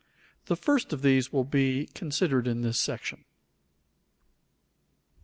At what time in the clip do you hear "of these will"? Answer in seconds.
0.93-1.43